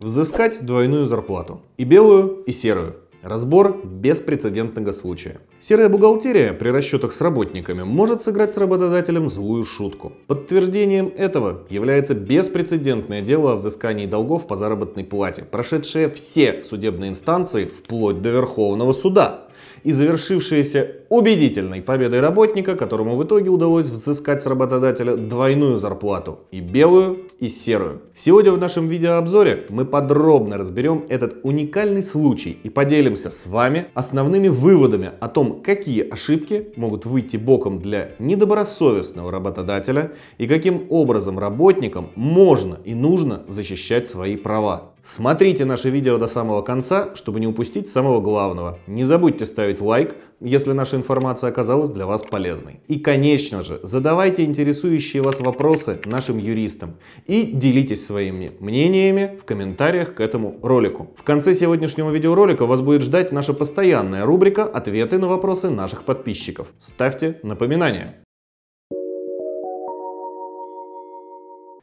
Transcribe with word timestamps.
Взыскать 0.00 0.66
двойную 0.66 1.06
зарплату. 1.06 1.62
И 1.76 1.84
белую, 1.84 2.42
и 2.46 2.52
серую. 2.52 2.96
Разбор 3.22 3.80
беспрецедентного 3.84 4.92
случая. 4.92 5.40
Серая 5.62 5.88
бухгалтерия 5.88 6.52
при 6.52 6.68
расчетах 6.68 7.14
с 7.14 7.22
работниками 7.22 7.82
может 7.84 8.22
сыграть 8.22 8.52
с 8.52 8.56
работодателем 8.58 9.30
злую 9.30 9.64
шутку. 9.64 10.12
Подтверждением 10.26 11.10
этого 11.16 11.62
является 11.70 12.14
беспрецедентное 12.14 13.22
дело 13.22 13.52
о 13.52 13.56
взыскании 13.56 14.04
долгов 14.04 14.46
по 14.46 14.56
заработной 14.56 15.04
плате, 15.04 15.42
прошедшее 15.42 16.10
все 16.10 16.62
судебные 16.62 17.10
инстанции 17.10 17.64
вплоть 17.64 18.20
до 18.20 18.30
Верховного 18.30 18.92
суда 18.92 19.43
и 19.84 19.92
завершившееся 19.92 20.96
убедительной 21.10 21.82
победой 21.82 22.20
работника, 22.20 22.74
которому 22.74 23.16
в 23.16 23.24
итоге 23.24 23.50
удалось 23.50 23.88
взыскать 23.88 24.42
с 24.42 24.46
работодателя 24.46 25.16
двойную 25.16 25.78
зарплату, 25.78 26.40
и 26.50 26.60
белую, 26.60 27.28
и 27.38 27.48
серую. 27.48 28.00
Сегодня 28.14 28.52
в 28.52 28.58
нашем 28.58 28.88
видеообзоре 28.88 29.66
мы 29.68 29.84
подробно 29.84 30.56
разберем 30.56 31.04
этот 31.08 31.36
уникальный 31.42 32.02
случай 32.02 32.58
и 32.62 32.70
поделимся 32.70 33.30
с 33.30 33.46
вами 33.46 33.86
основными 33.94 34.48
выводами 34.48 35.12
о 35.20 35.28
том, 35.28 35.62
какие 35.62 36.08
ошибки 36.08 36.68
могут 36.76 37.04
выйти 37.04 37.36
боком 37.36 37.80
для 37.80 38.12
недобросовестного 38.18 39.30
работодателя 39.30 40.12
и 40.38 40.46
каким 40.46 40.86
образом 40.88 41.38
работникам 41.38 42.10
можно 42.14 42.78
и 42.84 42.94
нужно 42.94 43.42
защищать 43.48 44.08
свои 44.08 44.36
права. 44.36 44.93
Смотрите 45.04 45.66
наше 45.66 45.90
видео 45.90 46.16
до 46.16 46.28
самого 46.28 46.62
конца, 46.62 47.14
чтобы 47.14 47.38
не 47.38 47.46
упустить 47.46 47.90
самого 47.90 48.22
главного. 48.22 48.78
Не 48.86 49.04
забудьте 49.04 49.44
ставить 49.44 49.80
лайк, 49.80 50.16
если 50.40 50.72
наша 50.72 50.96
информация 50.96 51.50
оказалась 51.50 51.90
для 51.90 52.06
вас 52.06 52.22
полезной. 52.22 52.80
И, 52.88 52.98
конечно 52.98 53.62
же, 53.62 53.80
задавайте 53.82 54.44
интересующие 54.44 55.22
вас 55.22 55.40
вопросы 55.40 56.00
нашим 56.06 56.38
юристам 56.38 56.96
и 57.26 57.42
делитесь 57.42 58.06
своими 58.06 58.52
мнениями 58.60 59.38
в 59.40 59.44
комментариях 59.44 60.14
к 60.14 60.20
этому 60.20 60.58
ролику. 60.62 61.10
В 61.18 61.22
конце 61.22 61.54
сегодняшнего 61.54 62.10
видеоролика 62.10 62.64
вас 62.64 62.80
будет 62.80 63.02
ждать 63.02 63.30
наша 63.30 63.52
постоянная 63.52 64.24
рубрика 64.24 64.64
«Ответы 64.64 65.18
на 65.18 65.28
вопросы 65.28 65.68
наших 65.68 66.04
подписчиков». 66.04 66.68
Ставьте 66.80 67.40
напоминания. 67.42 68.22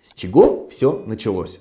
С 0.02 0.16
чего 0.16 0.68
все 0.70 1.04
началось? 1.06 1.60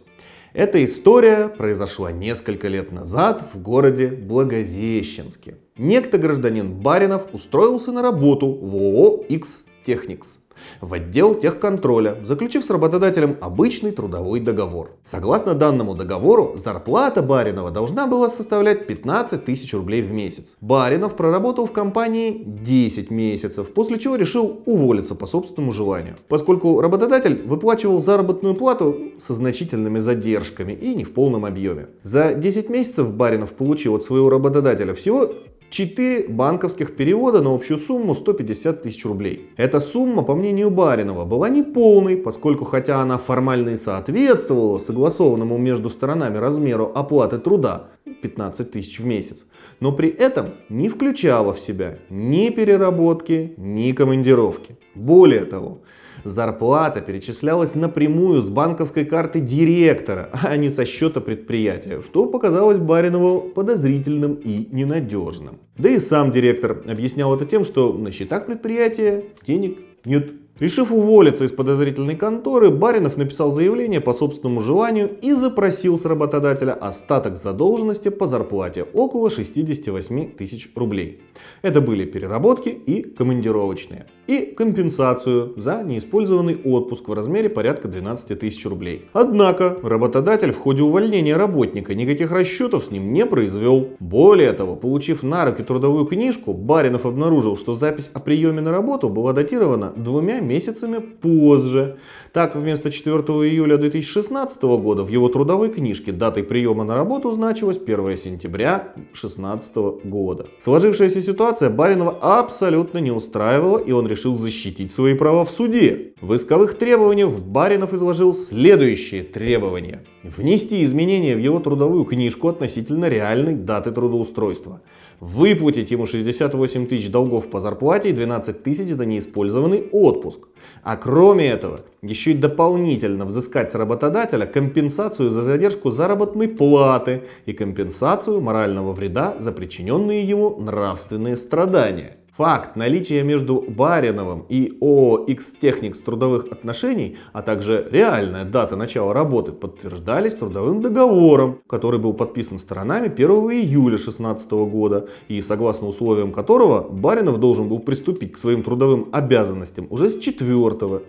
Эта 0.53 0.85
история 0.85 1.49
произошла 1.49 2.11
несколько 2.11 2.67
лет 2.67 2.91
назад 2.91 3.51
в 3.55 3.63
городе 3.63 4.09
Благовещенске. 4.09 5.59
Некто 5.79 6.19
гражданин 6.19 6.73
Баринов 6.73 7.33
устроился 7.33 7.93
на 7.93 8.03
работу 8.03 8.53
в 8.53 8.75
ООО 8.75 9.27
X-Technics 9.29 10.40
в 10.81 10.93
отдел 10.93 11.35
техконтроля, 11.35 12.17
заключив 12.25 12.65
с 12.65 12.71
работодателем 12.71 13.37
обычный 13.41 13.93
трудовой 13.93 14.41
договор. 14.41 14.93
Согласно 15.11 15.55
данному 15.55 15.95
договору, 15.95 16.57
зарплата 16.63 17.23
Баринова 17.23 17.71
должна 17.71 18.07
была 18.07 18.31
составлять 18.31 18.87
15 18.87 19.45
тысяч 19.45 19.73
рублей 19.75 20.03
в 20.03 20.11
месяц. 20.11 20.57
Баринов 20.61 21.17
проработал 21.17 21.67
в 21.67 21.73
компании 21.73 22.43
10 22.45 23.11
месяцев, 23.11 23.73
после 23.73 23.99
чего 23.99 24.17
решил 24.17 24.63
уволиться 24.67 25.15
по 25.15 25.27
собственному 25.27 25.73
желанию, 25.73 26.17
поскольку 26.29 26.81
работодатель 26.81 27.43
выплачивал 27.47 28.01
заработную 28.01 28.55
плату 28.55 28.97
со 29.19 29.35
значительными 29.35 29.99
задержками 29.99 30.73
и 30.73 30.95
не 30.95 31.05
в 31.05 31.13
полном 31.13 31.45
объеме. 31.45 31.89
За 32.03 32.35
10 32.35 32.71
месяцев 32.71 33.11
Баринов 33.11 33.53
получил 33.53 33.95
от 33.95 34.05
своего 34.05 34.31
работодателя 34.31 34.95
всего 34.95 35.33
4 35.71 36.29
банковских 36.29 36.97
перевода 36.97 37.41
на 37.41 37.55
общую 37.55 37.79
сумму 37.79 38.15
150 38.15 38.83
тысяч 38.83 39.05
рублей. 39.05 39.51
Эта 39.57 39.81
сумма, 39.81 40.23
по 40.23 40.35
мнению 40.35 40.71
Баринова, 40.71 41.25
была 41.25 41.49
неполной, 41.49 42.17
поскольку 42.17 42.65
хотя 42.65 43.01
она 43.01 43.19
формально 43.19 43.71
и 43.71 43.77
соответствовала 43.77 44.81
согласованному 44.81 45.57
между 45.59 45.89
сторонами 45.89 46.39
размеру 46.39 46.91
оплаты 46.93 47.39
труда 47.39 47.91
15 48.23 48.71
тысяч 48.73 48.99
в 48.99 49.07
месяц, 49.07 49.45
но 49.79 49.93
при 49.93 50.09
этом 50.09 50.55
не 50.69 50.89
включала 50.89 51.55
в 51.55 51.61
себя 51.61 51.99
ни 52.11 52.51
переработки, 52.51 53.55
ни 53.57 53.93
командировки. 53.93 54.77
Более 54.97 55.45
того, 55.45 55.83
зарплата 56.25 57.01
перечислялась 57.01 57.75
напрямую 57.75 58.43
с 58.43 58.49
банковской 58.49 59.05
карты 59.05 59.41
директора, 59.41 60.31
а 60.43 60.57
не 60.57 60.71
со 60.71 60.85
счета 60.85 61.21
предприятия, 61.21 62.03
что 62.03 62.27
показалось 62.27 62.79
Баринову 62.79 63.41
подозрительным 63.41 64.35
и 64.35 64.69
ненадежным. 64.71 65.59
Да 65.77 65.89
и 65.89 65.99
сам 65.99 66.33
директор 66.33 66.83
объяснял 66.87 67.35
это 67.35 67.47
тем, 67.47 67.65
что 67.65 67.93
на 67.93 68.13
счетах 68.13 68.47
предприятия 68.47 69.25
денег 69.47 69.79
нет. 70.05 70.33
Решив 70.61 70.93
уволиться 70.93 71.45
из 71.45 71.53
подозрительной 71.53 72.17
конторы, 72.17 72.69
Баринов 72.69 73.17
написал 73.17 73.51
заявление 73.51 74.03
по 74.03 74.13
собственному 74.13 74.61
желанию 74.61 75.09
и 75.23 75.33
запросил 75.33 75.99
с 75.99 76.05
работодателя 76.05 76.75
остаток 76.75 77.39
задолженности 77.39 78.11
по 78.11 78.27
зарплате 78.27 78.83
около 78.83 79.31
68 79.31 80.33
тысяч 80.33 80.71
рублей. 80.75 81.23
Это 81.63 81.81
были 81.81 82.05
переработки 82.05 82.69
и 82.69 83.01
командировочные. 83.01 84.07
И 84.31 84.43
компенсацию 84.43 85.55
за 85.57 85.83
неиспользованный 85.83 86.57
отпуск 86.65 87.09
в 87.09 87.13
размере 87.13 87.49
порядка 87.49 87.89
12 87.89 88.39
тысяч 88.39 88.65
рублей. 88.65 89.09
Однако 89.13 89.77
работодатель 89.83 90.53
в 90.53 90.57
ходе 90.57 90.83
увольнения 90.83 91.37
работника 91.37 91.97
никаких 91.97 92.31
расчетов 92.31 92.85
с 92.85 92.93
ним 92.93 93.13
не 93.13 93.27
произвел. 93.27 93.89
Более 93.99 94.53
того, 94.53 94.77
получив 94.77 95.25
на 95.25 95.47
руки 95.47 95.65
трудовую 95.65 96.05
книжку, 96.05 96.53
Баринов 96.53 97.07
обнаружил, 97.07 97.57
что 97.57 97.75
запись 97.75 98.09
о 98.15 98.21
приеме 98.21 98.61
на 98.61 98.71
работу 98.71 99.09
была 99.09 99.33
датирована 99.33 99.93
двумя 99.97 100.39
месяцами 100.39 100.99
позже. 101.01 101.97
Так, 102.33 102.55
вместо 102.55 102.93
4 102.93 103.17
июля 103.17 103.79
2016 103.79 104.63
года 104.63 105.03
в 105.03 105.09
его 105.09 105.29
трудовой 105.29 105.71
книжке 105.71 106.13
датой 106.13 106.45
приема 106.45 106.85
на 106.85 106.95
работу 106.95 107.33
значилось 107.33 107.79
1 107.85 108.17
сентября 108.17 108.93
2016 108.95 109.75
года. 110.05 110.47
Сложившаяся 110.63 111.21
ситуация 111.21 111.69
Баринова 111.69 112.17
абсолютно 112.21 112.99
не 112.99 113.11
устраивала, 113.11 113.79
и 113.79 113.91
он 113.91 114.07
решил 114.07 114.20
защитить 114.29 114.95
свои 114.95 115.15
права 115.15 115.45
в 115.45 115.51
суде. 115.51 116.13
В 116.21 116.37
исковых 116.37 116.79
требованиях 116.79 117.31
Баринов 117.31 117.93
изложил 117.93 118.35
следующие 118.35 119.23
требования. 119.23 120.05
Внести 120.23 120.85
изменения 120.85 121.35
в 121.35 121.39
его 121.39 121.59
трудовую 121.61 122.05
книжку 122.05 122.49
относительно 122.49 123.09
реальной 123.09 123.55
даты 123.55 123.91
трудоустройства– 123.91 124.83
выплатить 125.21 125.91
ему 125.91 126.07
68 126.07 126.87
тысяч 126.87 127.11
долгов 127.11 127.51
по 127.51 127.61
зарплате 127.61 128.09
и 128.09 128.13
12 128.13 128.63
тысяч 128.63 128.89
за 128.89 129.05
неиспользованный 129.05 129.89
отпуск. 129.93 130.49
А 130.83 130.97
кроме 130.97 131.47
этого, 131.47 131.81
еще 132.03 132.31
и 132.33 132.35
дополнительно 132.35 133.27
взыскать 133.27 133.71
с 133.71 133.75
работодателя 133.75 134.47
компенсацию 134.47 135.31
за 135.31 135.43
задержку 135.43 135.91
заработной 135.91 136.49
платы 136.49 137.25
и 137.45 137.53
компенсацию 137.53 138.41
морального 138.41 138.93
вреда 138.93 139.37
за 139.39 139.53
причиненные 139.53 140.25
ему 140.25 140.57
нравственные 140.59 141.37
страдания. 141.37 142.17
Факт 142.41 142.75
наличия 142.75 143.23
между 143.23 143.63
Бариновым 143.69 144.47
и 144.49 144.79
ООО 144.81 145.27
X-Technics 145.27 146.03
трудовых 146.03 146.47
отношений, 146.51 147.19
а 147.35 147.43
также 147.43 147.87
реальная 147.93 148.47
дата 148.47 148.77
начала 148.77 149.13
работы 149.13 149.53
подтверждались 149.53 150.37
трудовым 150.37 150.81
договором, 150.81 151.59
который 151.67 152.01
был 152.01 152.15
подписан 152.15 152.59
сторонами 152.59 153.09
1 153.09 153.29
июля 153.29 153.99
2016 153.99 154.51
года 154.53 155.07
и 155.29 155.43
согласно 155.43 155.89
условиям 155.89 156.33
которого 156.33 156.89
Баринов 156.89 157.41
должен 157.41 157.69
был 157.69 157.81
приступить 157.81 158.33
к 158.33 158.39
своим 158.39 158.63
трудовым 158.63 159.11
обязанностям 159.13 159.87
уже 159.91 160.09
с 160.09 160.19
4 160.19 160.49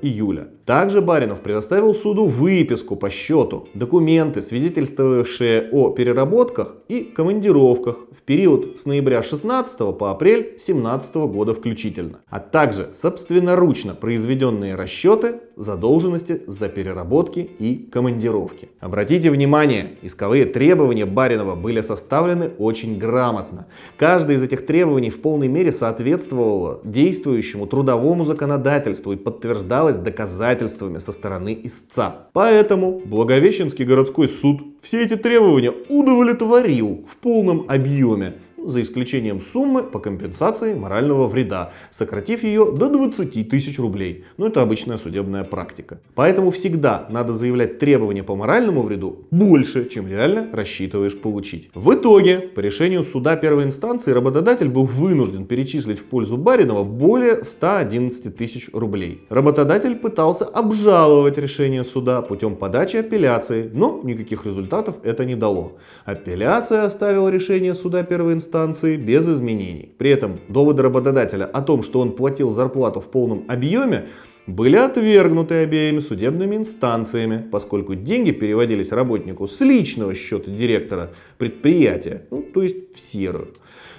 июля. 0.01 0.49
Также 0.65 0.99
Баринов 0.99 1.39
предоставил 1.39 1.95
суду 1.95 2.25
выписку 2.25 2.97
по 2.97 3.09
счету, 3.09 3.69
документы, 3.73 4.41
свидетельствовавшие 4.41 5.69
о 5.71 5.91
переработках 5.91 6.75
и 6.89 7.03
командировках 7.03 7.99
в 8.11 8.21
период 8.23 8.79
с 8.81 8.85
ноября 8.85 9.23
16 9.23 9.77
по 9.97 10.11
апрель 10.11 10.57
17 10.59 11.20
года 11.27 11.53
включительно, 11.53 12.19
а 12.29 12.39
также 12.39 12.91
собственноручно 12.93 13.95
произведенные 13.95 14.75
расчеты 14.75 15.41
задолженности 15.55 16.41
за 16.47 16.69
переработки 16.69 17.39
и 17.39 17.89
командировки. 17.91 18.69
Обратите 18.79 19.29
внимание, 19.29 19.97
исковые 20.01 20.45
требования 20.45 21.05
Баринова 21.05 21.55
были 21.55 21.81
составлены 21.81 22.51
очень 22.57 22.97
грамотно. 22.97 23.67
Каждое 23.97 24.37
из 24.37 24.43
этих 24.43 24.65
требований 24.65 25.09
в 25.09 25.21
полной 25.21 25.47
мере 25.47 25.71
соответствовало 25.71 26.81
действующему 26.83 27.67
трудовому 27.67 28.25
законодательству 28.25 29.13
и 29.13 29.17
подтверждалось 29.17 29.97
доказательствами 29.97 30.97
со 30.97 31.11
стороны 31.11 31.59
истца. 31.63 32.27
Поэтому 32.33 33.01
Благовещенский 33.05 33.85
городской 33.85 34.27
суд 34.27 34.61
все 34.81 35.03
эти 35.03 35.15
требования 35.15 35.73
удовлетворил 35.89 37.05
в 37.11 37.17
полном 37.17 37.65
объеме 37.67 38.35
за 38.65 38.81
исключением 38.81 39.41
суммы 39.41 39.83
по 39.83 39.99
компенсации 39.99 40.73
морального 40.73 41.27
вреда, 41.27 41.71
сократив 41.89 42.43
ее 42.43 42.71
до 42.71 42.89
20 42.89 43.49
тысяч 43.49 43.79
рублей. 43.79 44.25
Ну 44.37 44.47
это 44.47 44.61
обычная 44.61 44.97
судебная 44.97 45.43
практика. 45.43 45.99
Поэтому 46.15 46.51
всегда 46.51 47.07
надо 47.09 47.33
заявлять 47.33 47.79
требования 47.79 48.23
по 48.23 48.35
моральному 48.35 48.83
вреду 48.83 49.27
больше, 49.31 49.89
чем 49.89 50.07
реально 50.07 50.47
рассчитываешь 50.53 51.17
получить. 51.17 51.69
В 51.73 51.93
итоге, 51.93 52.39
по 52.39 52.59
решению 52.59 53.03
суда 53.03 53.35
первой 53.35 53.63
инстанции, 53.63 54.11
работодатель 54.11 54.69
был 54.69 54.85
вынужден 54.85 55.45
перечислить 55.45 55.99
в 55.99 56.05
пользу 56.05 56.37
Баринова 56.37 56.83
более 56.83 57.43
111 57.43 58.35
тысяч 58.35 58.69
рублей. 58.73 59.25
Работодатель 59.29 59.95
пытался 59.95 60.45
обжаловать 60.45 61.37
решение 61.37 61.83
суда 61.83 62.21
путем 62.21 62.55
подачи 62.55 62.97
апелляции, 62.97 63.69
но 63.73 64.01
никаких 64.03 64.45
результатов 64.45 64.95
это 65.03 65.25
не 65.25 65.35
дало. 65.35 65.73
Апелляция 66.05 66.83
оставила 66.83 67.29
решение 67.29 67.75
суда 67.75 68.03
первой 68.03 68.33
инстанции 68.33 68.50
без 68.97 69.27
изменений. 69.27 69.93
При 69.97 70.09
этом 70.09 70.39
доводы 70.47 70.83
работодателя 70.83 71.45
о 71.45 71.61
том, 71.61 71.83
что 71.83 71.99
он 71.99 72.13
платил 72.13 72.51
зарплату 72.51 73.01
в 73.01 73.09
полном 73.09 73.45
объеме, 73.47 74.07
были 74.47 74.75
отвергнуты 74.75 75.55
обеими 75.55 75.99
судебными 75.99 76.55
инстанциями, 76.55 77.47
поскольку 77.51 77.95
деньги 77.95 78.31
переводились 78.31 78.91
работнику 78.91 79.47
с 79.47 79.59
личного 79.61 80.15
счета 80.15 80.49
директора 80.49 81.11
предприятия, 81.37 82.25
ну, 82.31 82.41
то 82.41 82.63
есть 82.63 82.95
в 82.95 82.99
серую. 82.99 83.49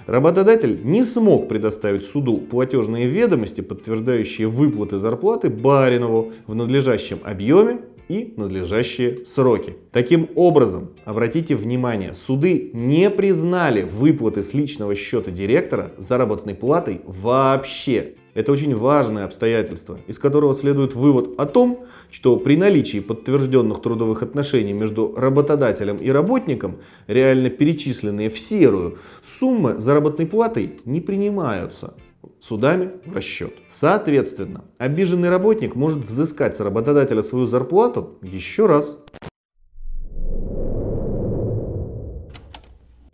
Работодатель 0.05 0.81
не 0.83 1.03
смог 1.03 1.47
предоставить 1.47 2.05
суду 2.05 2.37
платежные 2.37 3.07
ведомости, 3.07 3.61
подтверждающие 3.61 4.47
выплаты 4.47 4.97
зарплаты 4.97 5.49
Баринову 5.49 6.33
в 6.45 6.55
надлежащем 6.55 7.19
объеме 7.23 7.79
и 8.07 8.33
надлежащие 8.37 9.25
сроки. 9.25 9.75
Таким 9.91 10.29
образом, 10.35 10.91
обратите 11.05 11.55
внимание, 11.55 12.13
суды 12.13 12.71
не 12.73 13.09
признали 13.09 13.83
выплаты 13.83 14.43
с 14.43 14.53
личного 14.53 14.95
счета 14.95 15.31
директора 15.31 15.91
заработной 15.97 16.55
платой 16.55 17.01
вообще. 17.05 18.15
Это 18.33 18.51
очень 18.51 18.75
важное 18.75 19.25
обстоятельство, 19.25 19.99
из 20.07 20.17
которого 20.17 20.55
следует 20.55 20.95
вывод 20.95 21.39
о 21.39 21.45
том, 21.45 21.85
что 22.09 22.37
при 22.37 22.55
наличии 22.55 22.99
подтвержденных 22.99 23.81
трудовых 23.81 24.23
отношений 24.23 24.73
между 24.73 25.13
работодателем 25.15 25.97
и 25.97 26.09
работником, 26.09 26.77
реально 27.07 27.49
перечисленные 27.49 28.29
в 28.29 28.39
серую, 28.39 28.97
суммы 29.39 29.79
заработной 29.79 30.25
платой 30.25 30.77
не 30.85 30.99
принимаются 30.99 31.93
судами 32.43 32.91
в 33.05 33.15
расчет. 33.15 33.53
Соответственно, 33.69 34.65
обиженный 34.77 35.29
работник 35.29 35.75
может 35.75 36.03
взыскать 36.03 36.57
с 36.57 36.59
работодателя 36.59 37.23
свою 37.23 37.47
зарплату 37.47 38.19
еще 38.21 38.65
раз. 38.65 38.97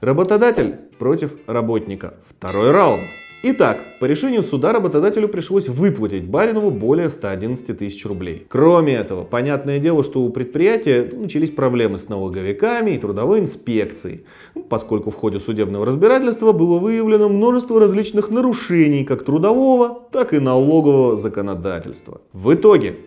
Работодатель 0.02 0.78
против 0.98 1.34
работника. 1.46 2.16
Второй 2.28 2.72
раунд. 2.72 3.04
Итак, 3.42 4.00
по 4.02 4.06
решению 4.06 4.44
суда 4.44 4.74
работодателю 4.74 5.30
пришлось 5.30 5.70
выплатить 5.70 6.26
Баринову 6.26 6.72
более 6.72 7.10
111 7.10 7.78
тысяч 7.78 8.06
рублей. 8.06 8.46
Кроме 8.50 8.96
этого, 8.96 9.24
понятное 9.24 9.80
дело, 9.80 10.04
что 10.04 10.20
у 10.24 10.30
предприятия 10.30 11.10
начались 11.14 11.50
проблемы 11.50 12.00
с 12.00 12.10
налоговиками 12.10 12.92
и 12.92 12.98
трудовой 12.98 13.40
инспекцией, 13.40 14.26
ну, 14.56 14.64
поскольку 14.64 15.10
в 15.10 15.16
ходе 15.16 15.40
судебного 15.40 15.86
разбирательства 15.86 16.52
было 16.52 16.80
выявлено 16.80 17.30
множество 17.30 17.80
различных 17.80 18.30
нарушений 18.30 19.06
как 19.06 19.24
трудового, 19.24 20.02
так 20.12 20.34
и 20.34 20.40
налогового 20.40 21.16
законодательства. 21.16 22.20
В 22.34 22.54
итоге 22.54 22.98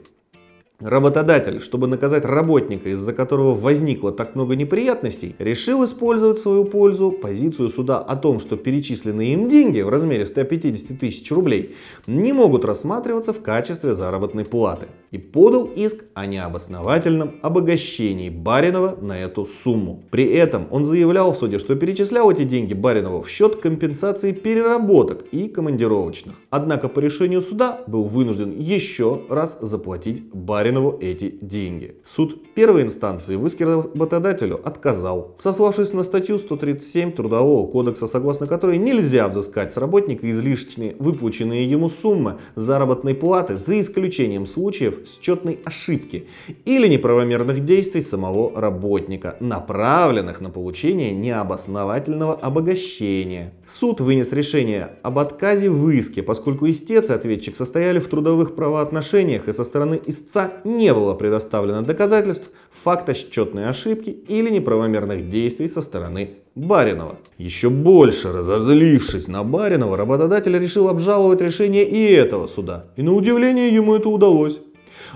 Работодатель, 0.83 1.61
чтобы 1.61 1.87
наказать 1.87 2.25
работника, 2.25 2.89
из-за 2.89 3.13
которого 3.13 3.55
возникло 3.55 4.11
так 4.11 4.35
много 4.35 4.57
неприятностей, 4.57 5.37
решил 5.39 5.85
использовать 5.85 6.41
в 6.41 6.43
свою 6.43 6.65
пользу 6.65 7.13
позицию 7.13 7.69
суда 7.69 7.99
о 7.99 8.17
том, 8.17 8.41
что 8.41 8.57
перечисленные 8.57 9.35
им 9.35 9.49
деньги 9.49 9.81
в 9.81 9.89
размере 9.89 10.27
150 10.27 10.99
тысяч 10.99 11.31
рублей 11.31 11.77
не 12.09 12.33
могут 12.33 12.65
рассматриваться 12.65 13.33
в 13.33 13.43
качестве 13.43 13.95
заработной 13.95 14.45
платы 14.45 14.87
и 15.13 15.19
подал 15.19 15.67
иск 15.67 16.05
о 16.15 16.27
необосновательном 16.27 17.37
обогащении 17.43 18.31
Баринова 18.31 18.99
на 19.01 19.17
эту 19.21 19.47
сумму. 19.63 20.03
При 20.11 20.25
этом 20.33 20.67
он 20.73 20.85
заявлял 20.85 21.33
в 21.33 21.37
суде, 21.37 21.61
что 21.61 21.77
перечислял 21.77 22.29
эти 22.33 22.43
деньги 22.43 22.75
Баринову 22.75 23.23
в 23.23 23.31
счет 23.31 23.57
компенсации 23.61 24.33
переработок 24.33 25.27
и 25.31 25.47
командировочных. 25.49 26.35
Однако 26.51 26.89
по 26.89 26.99
решению 26.99 27.43
суда 27.43 27.83
был 27.87 28.05
вынужден 28.05 28.59
еще 28.59 29.23
раз 29.29 29.59
заплатить 29.61 30.25
Баринову 30.33 30.72
эти 31.01 31.39
деньги. 31.41 31.97
Суд 32.15 32.55
первой 32.55 32.83
инстанции 32.83 33.37
в 33.37 33.47
иске 33.47 33.65
работодателю 33.65 34.61
отказал, 34.65 35.37
сославшись 35.43 35.93
на 35.93 36.03
статью 36.03 36.39
137 36.39 37.13
Трудового 37.13 37.71
кодекса, 37.71 38.07
согласно 38.07 38.47
которой 38.47 38.79
нельзя 38.79 39.29
взыскать 39.29 39.73
с 39.73 39.77
работника 39.77 40.31
излишние 40.31 40.97
выплаченные 40.99 41.69
ему 41.69 41.89
суммы 41.89 42.39
заработной 42.57 43.15
платы 43.15 43.59
за 43.59 43.81
исключением 43.81 44.47
случаев, 44.47 44.95
счетной 45.21 45.59
ошибки 45.65 46.27
или 46.65 46.89
неправомерных 46.89 47.65
действий 47.65 48.03
самого 48.03 48.59
работника, 48.59 49.37
направленных 49.41 50.41
на 50.41 50.51
получение 50.51 51.13
необосновательного 51.13 52.35
обогащения. 52.35 53.53
Суд 53.67 54.01
вынес 54.01 54.33
решение 54.33 54.91
об 55.03 55.19
отказе 55.19 55.71
в 55.71 55.89
иске, 55.91 56.23
поскольку 56.23 56.69
истец 56.69 57.11
и 57.11 57.13
ответчик 57.13 57.57
состояли 57.57 57.99
в 57.99 58.09
трудовых 58.09 58.55
правоотношениях 58.55 59.49
и 59.49 59.53
со 59.53 59.65
стороны 59.65 60.01
истца 60.07 60.53
не 60.65 60.93
было 60.95 61.15
предоставлено 61.15 61.83
доказательств 61.83 62.51
факта 62.71 63.15
счетной 63.15 63.67
ошибки 63.69 64.11
или 64.11 64.51
неправомерных 64.51 65.29
действий 65.29 65.69
со 65.69 65.83
стороны 65.83 66.31
Баринова. 66.55 67.19
Еще 67.39 67.71
больше 67.71 68.33
разозлившись 68.33 69.29
на 69.29 69.43
Баринова, 69.45 69.97
работодатель 69.97 70.59
решил 70.59 70.89
обжаловать 70.89 71.41
решение 71.41 71.85
и 71.85 72.13
этого 72.13 72.47
суда. 72.47 72.87
И 72.97 73.03
на 73.03 73.15
удивление 73.15 73.75
ему 73.75 73.95
это 73.95 74.09
удалось. 74.09 74.61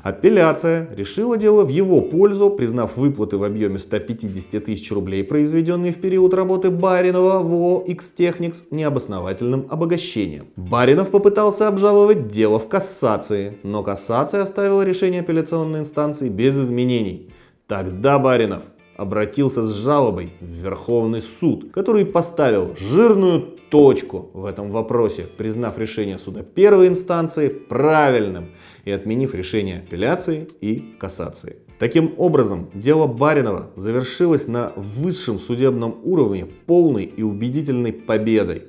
Апелляция 0.02 0.88
решила 0.94 1.36
дело 1.36 1.64
в 1.64 1.68
его 1.68 2.00
пользу, 2.00 2.50
признав 2.50 2.96
выплаты 2.96 3.38
в 3.38 3.44
объеме 3.44 3.78
150 3.78 4.64
тысяч 4.64 4.90
рублей, 4.92 5.24
произведенные 5.24 5.92
в 5.92 6.00
период 6.00 6.34
работы 6.34 6.70
Баринова 6.70 7.42
в 7.42 7.52
ООО 7.52 7.84
X-Technics, 7.86 8.64
необосновательным 8.70 9.66
обогащением. 9.70 10.48
Баринов 10.56 11.10
попытался 11.10 11.68
обжаловать 11.68 12.28
дело 12.28 12.58
в 12.58 12.68
кассации, 12.68 13.58
но 13.62 13.82
кассация 13.82 14.42
оставила 14.42 14.82
решение 14.82 15.20
апелляционной 15.20 15.80
инстанции 15.80 16.28
без 16.28 16.58
изменений. 16.58 17.30
Тогда 17.66 18.18
Баринов 18.18 18.62
обратился 18.96 19.62
с 19.62 19.74
жалобой 19.74 20.32
в 20.40 20.46
Верховный 20.46 21.22
суд, 21.40 21.70
который 21.72 22.06
поставил 22.06 22.74
жирную 22.76 23.55
точку 23.70 24.30
в 24.32 24.44
этом 24.44 24.70
вопросе, 24.70 25.24
признав 25.24 25.78
решение 25.78 26.18
суда 26.18 26.42
первой 26.42 26.88
инстанции 26.88 27.48
правильным 27.48 28.50
и 28.84 28.90
отменив 28.90 29.34
решение 29.34 29.78
апелляции 29.78 30.48
и 30.60 30.94
кассации. 30.98 31.56
Таким 31.78 32.14
образом, 32.16 32.70
дело 32.72 33.06
Баринова 33.06 33.70
завершилось 33.76 34.46
на 34.46 34.72
высшем 34.76 35.38
судебном 35.38 35.96
уровне 36.04 36.46
полной 36.66 37.04
и 37.04 37.22
убедительной 37.22 37.92
победой. 37.92 38.62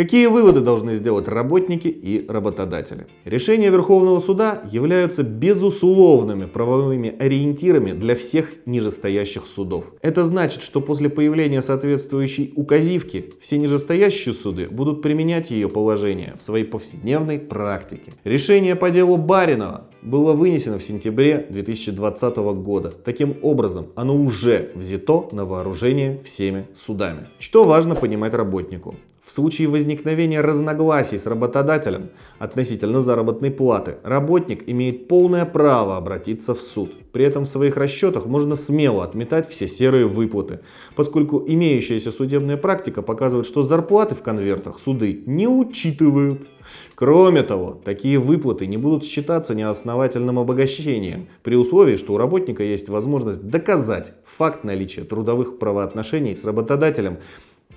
Какие 0.00 0.28
выводы 0.28 0.62
должны 0.62 0.94
сделать 0.94 1.28
работники 1.28 1.88
и 1.88 2.24
работодатели? 2.26 3.06
Решения 3.26 3.68
Верховного 3.68 4.20
суда 4.20 4.62
являются 4.72 5.22
безусловными 5.22 6.46
правовыми 6.46 7.14
ориентирами 7.18 7.92
для 7.92 8.16
всех 8.16 8.64
нижестоящих 8.64 9.44
судов. 9.44 9.84
Это 10.00 10.24
значит, 10.24 10.62
что 10.62 10.80
после 10.80 11.10
появления 11.10 11.60
соответствующей 11.60 12.50
указивки 12.56 13.34
все 13.42 13.58
нижестоящие 13.58 14.32
суды 14.32 14.68
будут 14.70 15.02
применять 15.02 15.50
ее 15.50 15.68
положение 15.68 16.34
в 16.38 16.42
своей 16.42 16.64
повседневной 16.64 17.38
практике. 17.38 18.14
Решение 18.24 18.76
по 18.76 18.90
делу 18.90 19.18
Баринова 19.18 19.90
было 20.00 20.32
вынесено 20.32 20.78
в 20.78 20.82
сентябре 20.82 21.46
2020 21.50 22.36
года. 22.36 22.90
Таким 22.90 23.36
образом, 23.42 23.88
оно 23.96 24.16
уже 24.16 24.70
взято 24.74 25.28
на 25.32 25.44
вооружение 25.44 26.22
всеми 26.24 26.68
судами. 26.74 27.28
Что 27.38 27.64
важно 27.64 27.94
понимать 27.94 28.32
работнику? 28.32 28.96
В 29.30 29.32
случае 29.32 29.68
возникновения 29.68 30.40
разногласий 30.40 31.16
с 31.16 31.24
работодателем 31.24 32.10
относительно 32.40 33.00
заработной 33.00 33.52
платы, 33.52 33.98
работник 34.02 34.68
имеет 34.68 35.06
полное 35.06 35.44
право 35.44 35.96
обратиться 35.96 36.52
в 36.52 36.60
суд. 36.60 36.90
При 37.12 37.26
этом 37.26 37.44
в 37.44 37.48
своих 37.48 37.76
расчетах 37.76 38.26
можно 38.26 38.56
смело 38.56 39.04
отметать 39.04 39.48
все 39.48 39.68
серые 39.68 40.08
выплаты, 40.08 40.58
поскольку 40.96 41.44
имеющаяся 41.46 42.10
судебная 42.10 42.56
практика 42.56 43.02
показывает, 43.02 43.46
что 43.46 43.62
зарплаты 43.62 44.16
в 44.16 44.22
конвертах 44.22 44.80
суды 44.80 45.22
не 45.26 45.46
учитывают. 45.46 46.48
Кроме 46.96 47.44
того, 47.44 47.80
такие 47.84 48.18
выплаты 48.18 48.66
не 48.66 48.78
будут 48.78 49.04
считаться 49.04 49.54
неосновательным 49.54 50.40
обогащением, 50.40 51.28
при 51.44 51.54
условии, 51.54 51.96
что 51.96 52.14
у 52.14 52.18
работника 52.18 52.64
есть 52.64 52.88
возможность 52.88 53.42
доказать 53.42 54.12
факт 54.24 54.64
наличия 54.64 55.04
трудовых 55.04 55.60
правоотношений 55.60 56.34
с 56.34 56.44
работодателем 56.44 57.18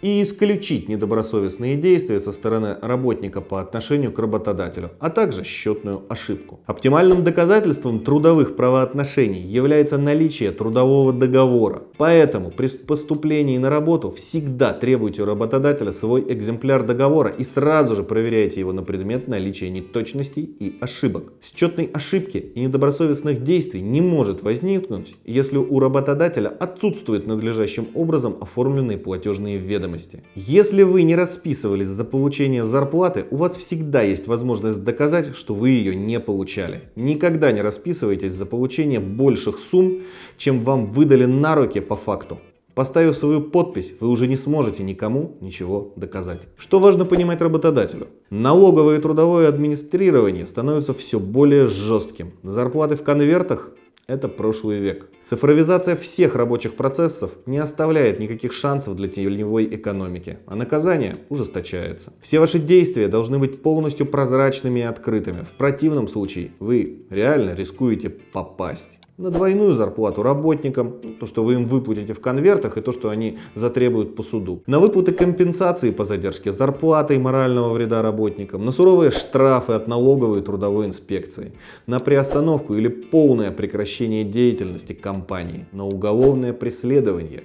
и 0.03 0.21
исключить 0.21 0.89
недобросовестные 0.89 1.77
действия 1.77 2.19
со 2.19 2.33
стороны 2.33 2.75
работника 2.81 3.39
по 3.39 3.61
отношению 3.61 4.11
к 4.11 4.19
работодателю, 4.19 4.91
а 4.99 5.09
также 5.09 5.45
счетную 5.45 6.03
ошибку. 6.09 6.59
Оптимальным 6.65 7.23
доказательством 7.23 8.01
трудовых 8.01 8.57
правоотношений 8.57 9.39
является 9.39 9.97
наличие 9.97 10.51
трудового 10.51 11.13
договора. 11.13 11.83
Поэтому 11.97 12.51
при 12.51 12.67
поступлении 12.67 13.57
на 13.57 13.69
работу 13.69 14.11
всегда 14.11 14.73
требуйте 14.73 15.21
у 15.21 15.25
работодателя 15.25 15.93
свой 15.93 16.25
экземпляр 16.27 16.83
договора 16.83 17.29
и 17.29 17.45
сразу 17.45 17.95
же 17.95 18.03
проверяйте 18.03 18.59
его 18.59 18.73
на 18.73 18.83
предмет 18.83 19.29
наличия 19.29 19.69
неточностей 19.69 20.43
и 20.43 20.75
ошибок. 20.81 21.31
Счетной 21.41 21.85
ошибки 21.85 22.37
и 22.37 22.59
недобросовестных 22.59 23.43
действий 23.43 23.79
не 23.79 24.01
может 24.01 24.43
возникнуть, 24.43 25.15
если 25.23 25.55
у 25.55 25.79
работодателя 25.79 26.49
отсутствуют 26.49 27.25
надлежащим 27.25 27.87
образом 27.93 28.35
оформленные 28.41 28.97
платежные 28.97 29.57
ведомости. 29.57 29.92
Если 30.35 30.83
вы 30.83 31.03
не 31.03 31.15
расписывались 31.15 31.87
за 31.87 32.05
получение 32.05 32.65
зарплаты, 32.65 33.25
у 33.31 33.37
вас 33.37 33.55
всегда 33.55 34.01
есть 34.01 34.27
возможность 34.27 34.83
доказать, 34.83 35.35
что 35.35 35.53
вы 35.53 35.69
ее 35.69 35.95
не 35.95 36.19
получали. 36.19 36.83
Никогда 36.95 37.51
не 37.51 37.61
расписывайтесь 37.61 38.33
за 38.33 38.45
получение 38.45 38.99
больших 38.99 39.59
сумм, 39.59 40.03
чем 40.37 40.63
вам 40.63 40.91
выдали 40.93 41.25
на 41.25 41.55
руки 41.55 41.79
по 41.79 41.95
факту. 41.95 42.39
Поставив 42.73 43.15
свою 43.15 43.41
подпись, 43.41 43.93
вы 43.99 44.07
уже 44.07 44.25
не 44.25 44.35
сможете 44.35 44.81
никому 44.81 45.37
ничего 45.41 45.93
доказать. 45.95 46.41
Что 46.57 46.79
важно 46.79 47.05
понимать 47.05 47.39
работодателю? 47.39 48.07
Налоговое 48.31 48.97
и 48.97 49.01
трудовое 49.01 49.47
администрирование 49.47 50.47
становится 50.47 50.95
все 50.95 51.19
более 51.19 51.67
жестким. 51.67 52.31
Зарплаты 52.41 52.95
в 52.95 53.03
конвертах– 53.03 53.69
это 54.07 54.27
прошлый 54.27 54.79
век. 54.79 55.09
Цифровизация 55.25 55.95
всех 55.95 56.35
рабочих 56.35 56.75
процессов 56.75 57.31
не 57.45 57.57
оставляет 57.57 58.19
никаких 58.19 58.51
шансов 58.51 58.95
для 58.95 59.07
теневой 59.07 59.65
экономики, 59.65 60.39
а 60.45 60.55
наказание 60.55 61.15
ужесточается. 61.29 62.11
Все 62.21 62.39
ваши 62.39 62.59
действия 62.59 63.07
должны 63.07 63.39
быть 63.39 63.61
полностью 63.61 64.05
прозрачными 64.05 64.81
и 64.81 64.83
открытыми. 64.83 65.43
В 65.43 65.51
противном 65.51 66.07
случае 66.07 66.51
вы 66.59 67.05
реально 67.09 67.55
рискуете 67.55 68.09
попасть 68.09 68.89
на 69.17 69.29
двойную 69.29 69.75
зарплату 69.75 70.23
работникам, 70.23 70.93
то, 71.19 71.27
что 71.27 71.43
вы 71.43 71.53
им 71.53 71.65
выплатите 71.65 72.13
в 72.13 72.19
конвертах 72.19 72.77
и 72.77 72.81
то, 72.81 72.91
что 72.91 73.09
они 73.09 73.37
затребуют 73.55 74.15
по 74.15 74.23
суду, 74.23 74.63
на 74.65 74.79
выплаты 74.79 75.11
компенсации 75.11 75.91
по 75.91 76.03
задержке 76.03 76.51
зарплаты 76.51 77.15
и 77.15 77.19
морального 77.19 77.73
вреда 77.73 78.01
работникам, 78.01 78.65
на 78.65 78.71
суровые 78.71 79.11
штрафы 79.11 79.73
от 79.73 79.87
налоговой 79.87 80.39
и 80.39 80.43
трудовой 80.43 80.87
инспекции, 80.87 81.53
на 81.85 81.99
приостановку 81.99 82.73
или 82.75 82.87
полное 82.87 83.51
прекращение 83.51 84.23
деятельности 84.23 84.93
компании, 84.93 85.67
на 85.71 85.85
уголовное 85.85 86.53
преследование 86.53 87.43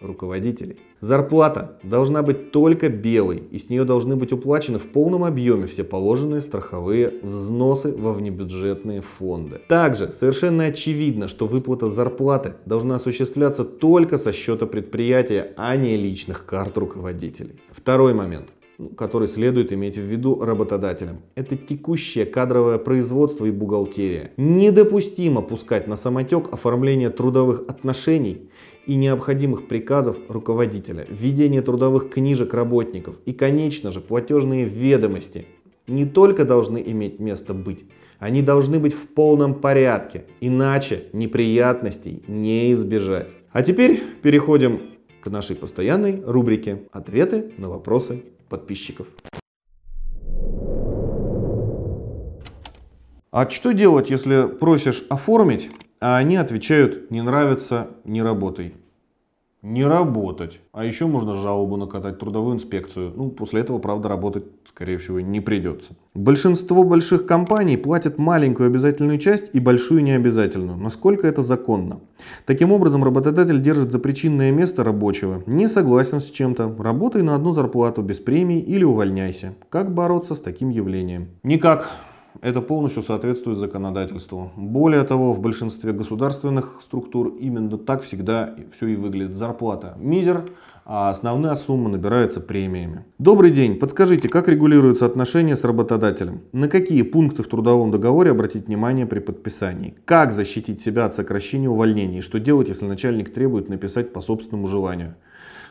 руководителей. 0.00 0.78
Зарплата 1.00 1.78
должна 1.82 2.22
быть 2.22 2.52
только 2.52 2.88
белой, 2.88 3.42
и 3.50 3.58
с 3.58 3.68
нее 3.68 3.84
должны 3.84 4.16
быть 4.16 4.32
уплачены 4.32 4.78
в 4.78 4.90
полном 4.90 5.24
объеме 5.24 5.66
все 5.66 5.84
положенные 5.84 6.40
страховые 6.40 7.12
взносы 7.22 7.92
во 7.92 8.14
внебюджетные 8.14 9.02
фонды. 9.02 9.60
Также 9.68 10.12
совершенно 10.12 10.64
очевидно, 10.64 11.28
что 11.28 11.46
выплата 11.46 11.90
зарплаты 11.90 12.54
должна 12.64 12.96
осуществляться 12.96 13.64
только 13.64 14.16
со 14.16 14.32
счета 14.32 14.66
предприятия, 14.66 15.52
а 15.56 15.76
не 15.76 15.96
личных 15.96 16.46
карт 16.46 16.78
руководителей. 16.78 17.60
Второй 17.72 18.14
момент 18.14 18.48
который 18.96 19.28
следует 19.28 19.72
иметь 19.72 19.96
в 19.96 20.02
виду 20.02 20.40
работодателям. 20.40 21.22
Это 21.34 21.56
текущее 21.56 22.26
кадровое 22.26 22.78
производство 22.78 23.46
и 23.46 23.50
бухгалтерия. 23.50 24.32
Недопустимо 24.36 25.42
пускать 25.42 25.86
на 25.86 25.96
самотек 25.96 26.52
оформление 26.52 27.10
трудовых 27.10 27.62
отношений 27.68 28.50
и 28.86 28.94
необходимых 28.94 29.68
приказов 29.68 30.16
руководителя, 30.28 31.06
введение 31.08 31.62
трудовых 31.62 32.10
книжек 32.10 32.54
работников 32.54 33.16
и, 33.26 33.32
конечно 33.32 33.92
же, 33.92 34.00
платежные 34.00 34.64
ведомости 34.64 35.46
не 35.86 36.04
только 36.04 36.44
должны 36.44 36.82
иметь 36.86 37.20
место 37.20 37.54
быть, 37.54 37.84
они 38.18 38.42
должны 38.42 38.78
быть 38.78 38.94
в 38.94 39.08
полном 39.08 39.54
порядке, 39.54 40.24
иначе 40.40 41.08
неприятностей 41.12 42.22
не 42.26 42.72
избежать. 42.72 43.28
А 43.52 43.62
теперь 43.62 44.02
переходим 44.22 44.82
к 45.20 45.28
нашей 45.28 45.56
постоянной 45.56 46.22
рубрике 46.24 46.82
«Ответы 46.92 47.52
на 47.58 47.68
вопросы 47.68 48.24
подписчиков». 48.48 49.06
А 53.30 53.50
что 53.50 53.72
делать, 53.72 54.08
если 54.08 54.46
просишь 54.46 55.04
оформить, 55.10 55.68
а 56.00 56.16
они 56.16 56.36
отвечают 56.36 57.10
«не 57.10 57.22
нравится, 57.22 57.88
не 58.04 58.22
работай». 58.22 58.74
Не 59.62 59.84
работать. 59.84 60.60
А 60.72 60.84
еще 60.84 61.06
можно 61.06 61.34
жалобу 61.34 61.76
накатать, 61.76 62.20
трудовую 62.20 62.54
инспекцию. 62.54 63.12
Ну, 63.16 63.30
после 63.30 63.62
этого, 63.62 63.80
правда, 63.80 64.08
работать, 64.08 64.44
скорее 64.68 64.96
всего, 64.96 65.18
не 65.18 65.40
придется. 65.40 65.96
Большинство 66.14 66.84
больших 66.84 67.26
компаний 67.26 67.76
платят 67.76 68.16
маленькую 68.16 68.68
обязательную 68.68 69.18
часть 69.18 69.50
и 69.54 69.58
большую 69.58 70.04
необязательную. 70.04 70.78
Насколько 70.78 71.26
это 71.26 71.42
законно? 71.42 71.98
Таким 72.44 72.70
образом, 72.70 73.02
работодатель 73.02 73.60
держит 73.60 73.90
за 73.90 73.98
причинное 73.98 74.52
место 74.52 74.84
рабочего. 74.84 75.42
Не 75.46 75.68
согласен 75.68 76.20
с 76.20 76.30
чем-то, 76.30 76.76
работай 76.78 77.22
на 77.22 77.34
одну 77.34 77.50
зарплату 77.50 78.02
без 78.02 78.20
премии 78.20 78.60
или 78.60 78.84
увольняйся. 78.84 79.54
Как 79.68 79.92
бороться 79.92 80.36
с 80.36 80.40
таким 80.40 80.68
явлением? 80.68 81.30
Никак 81.42 81.90
это 82.42 82.60
полностью 82.60 83.02
соответствует 83.02 83.58
законодательству. 83.58 84.52
Более 84.56 85.04
того, 85.04 85.32
в 85.32 85.40
большинстве 85.40 85.92
государственных 85.92 86.80
структур 86.82 87.34
именно 87.38 87.78
так 87.78 88.02
всегда 88.02 88.54
все 88.74 88.86
и 88.88 88.96
выглядит. 88.96 89.36
Зарплата 89.36 89.94
мизер, 89.98 90.50
а 90.84 91.10
основная 91.10 91.56
сумма 91.56 91.88
набирается 91.88 92.40
премиями. 92.40 93.04
Добрый 93.18 93.50
день, 93.50 93.76
подскажите, 93.76 94.28
как 94.28 94.48
регулируются 94.48 95.06
отношения 95.06 95.56
с 95.56 95.64
работодателем? 95.64 96.42
На 96.52 96.68
какие 96.68 97.02
пункты 97.02 97.42
в 97.42 97.48
трудовом 97.48 97.90
договоре 97.90 98.30
обратить 98.30 98.66
внимание 98.68 99.06
при 99.06 99.18
подписании? 99.18 99.96
Как 100.04 100.32
защитить 100.32 100.82
себя 100.82 101.06
от 101.06 101.16
сокращения 101.16 101.68
увольнений? 101.68 102.20
Что 102.20 102.38
делать, 102.38 102.68
если 102.68 102.84
начальник 102.86 103.34
требует 103.34 103.68
написать 103.68 104.12
по 104.12 104.20
собственному 104.20 104.68
желанию? 104.68 105.16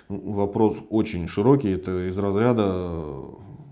Вопрос 0.09 0.77
очень 0.89 1.27
широкий, 1.27 1.69
это 1.69 2.09
из 2.09 2.17
разряда 2.17 3.03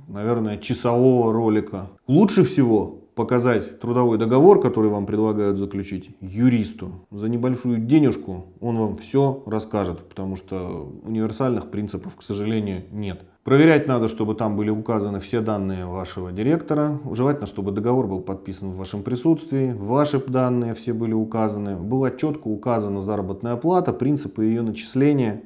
наверное, 0.08 0.58
часового 0.58 1.34
ролика. 1.34 1.90
Лучше 2.08 2.44
всего 2.44 3.04
показать 3.16 3.80
трудовой 3.80 4.18
договор, 4.18 4.62
который 4.62 4.90
вам 4.90 5.06
предлагают 5.06 5.58
заключить, 5.58 6.16
юристу. 6.20 7.06
За 7.12 7.30
небольшую 7.30 7.78
денежку 7.78 8.48
он 8.60 8.78
вам 8.78 8.98
все 8.98 9.44
расскажет, 9.46 10.08
потому 10.10 10.36
что 10.36 10.92
универсальных 11.04 11.70
принципов, 11.70 12.16
к 12.16 12.24
сожалению, 12.24 12.84
нет. 12.92 13.22
Проверять 13.44 13.88
надо, 13.88 14.08
чтобы 14.08 14.36
там 14.36 14.56
были 14.56 14.70
указаны 14.70 15.20
все 15.20 15.42
данные 15.42 15.86
вашего 15.86 16.32
директора. 16.32 17.00
Желательно, 17.12 17.46
чтобы 17.46 17.72
договор 17.74 18.08
был 18.08 18.22
подписан 18.22 18.72
в 18.72 18.78
вашем 18.78 19.04
присутствии. 19.04 19.74
Ваши 19.74 20.20
данные 20.26 20.74
все 20.76 20.94
были 20.94 21.12
указаны. 21.12 21.76
Была 21.76 22.10
четко 22.12 22.48
указана 22.48 23.02
заработная 23.02 23.58
плата, 23.58 23.92
принципы 23.92 24.46
ее 24.46 24.62
начисления. 24.62 25.44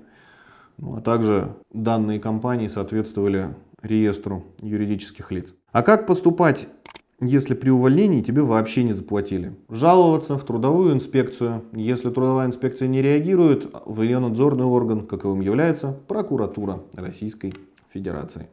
Ну, 0.78 0.96
а 0.96 1.02
также 1.02 1.56
данные 1.74 2.20
компании 2.20 2.68
соответствовали 2.68 3.56
реестру 3.82 4.44
юридических 4.62 5.32
лиц. 5.32 5.54
А 5.72 5.84
как 5.84 6.08
поступать, 6.08 6.68
если 7.20 7.54
при 7.54 7.70
увольнении 7.70 8.22
тебе 8.22 8.42
вообще 8.42 8.84
не 8.84 8.94
заплатили? 8.94 9.56
Жаловаться 9.70 10.38
в 10.38 10.46
трудовую 10.46 10.94
инспекцию. 10.94 11.64
Если 11.74 12.10
трудовая 12.10 12.48
инспекция 12.48 12.88
не 12.88 13.02
реагирует, 13.02 13.74
в 13.86 14.02
ее 14.02 14.20
надзорный 14.20 14.66
орган, 14.66 15.06
каковым 15.08 15.42
является 15.42 15.92
прокуратура 16.08 16.84
Российской 16.94 17.54
Федерации. 17.94 18.48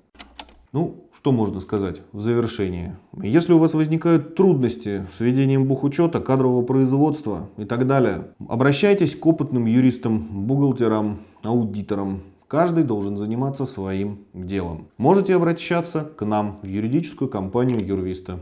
Ну, 0.73 1.05
что 1.15 1.31
можно 1.31 1.61
сказать 1.61 2.03
в 2.11 2.21
завершении? 2.21 2.97
Если 3.23 3.53
у 3.53 3.59
вас 3.59 3.75
возникают 3.75 4.35
трудности 4.35 5.07
с 5.17 5.21
ведением 5.21 5.67
бухучета, 5.67 6.21
кадрового 6.21 6.65
производства 6.65 7.49
и 7.57 7.65
так 7.65 7.87
далее, 7.87 8.35
обращайтесь 8.49 9.15
к 9.15 9.25
опытным 9.25 9.67
юристам, 9.67 10.47
бухгалтерам, 10.47 11.21
аудиторам, 11.43 12.23
Каждый 12.49 12.85
должен 12.85 13.17
заниматься 13.17 13.65
своим 13.65 14.25
делом. 14.35 14.89
Можете 14.97 15.35
обращаться 15.35 16.03
к 16.03 16.25
нам 16.25 16.61
в 16.63 16.67
юридическую 16.67 17.29
компанию 17.29 17.85
Юрвиста. 17.85 18.39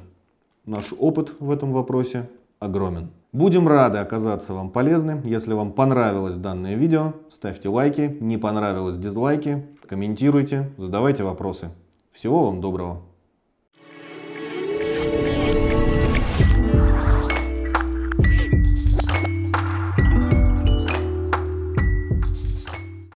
Наш 0.67 0.93
опыт 0.99 1.35
в 1.41 1.51
этом 1.51 1.73
вопросе 1.73 2.29
огромен. 2.59 3.11
Будем 3.33 3.67
рады 3.67 3.99
оказаться 3.99 4.53
вам 4.53 4.71
полезны. 4.71 5.23
Если 5.25 5.55
вам 5.55 5.73
понравилось 5.73 6.37
данное 6.37 6.75
видео, 6.75 7.15
ставьте 7.31 7.69
лайки. 7.69 8.17
Не 8.21 8.39
понравилось 8.39 8.99
дизлайки. 8.99 9.67
Комментируйте, 9.89 10.71
задавайте 10.77 11.25
вопросы. 11.25 11.71
Всего 12.13 12.45
вам 12.45 12.61
доброго. 12.61 13.12